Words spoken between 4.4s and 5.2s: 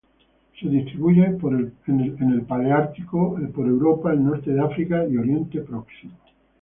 de África y